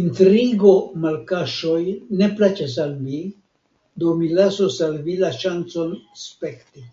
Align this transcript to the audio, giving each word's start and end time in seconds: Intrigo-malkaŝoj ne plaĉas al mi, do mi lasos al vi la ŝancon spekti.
Intrigo-malkaŝoj 0.00 1.80
ne 2.20 2.28
plaĉas 2.38 2.78
al 2.86 2.96
mi, 3.08 3.20
do 4.04 4.16
mi 4.22 4.32
lasos 4.42 4.80
al 4.90 4.96
vi 5.10 5.20
la 5.26 5.34
ŝancon 5.44 6.02
spekti. 6.26 6.90